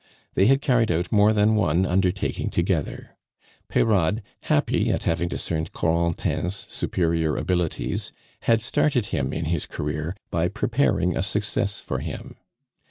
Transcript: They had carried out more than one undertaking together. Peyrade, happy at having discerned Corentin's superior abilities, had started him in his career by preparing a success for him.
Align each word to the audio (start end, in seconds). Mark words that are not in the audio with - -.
They 0.33 0.47
had 0.47 0.63
carried 0.63 0.89
out 0.89 1.11
more 1.11 1.31
than 1.31 1.53
one 1.53 1.85
undertaking 1.85 2.49
together. 2.49 3.15
Peyrade, 3.69 4.23
happy 4.45 4.89
at 4.91 5.03
having 5.03 5.27
discerned 5.27 5.73
Corentin's 5.73 6.65
superior 6.67 7.37
abilities, 7.37 8.11
had 8.39 8.61
started 8.61 9.05
him 9.13 9.31
in 9.31 9.45
his 9.45 9.67
career 9.67 10.17
by 10.31 10.47
preparing 10.47 11.15
a 11.15 11.21
success 11.21 11.79
for 11.79 11.99
him. 11.99 12.37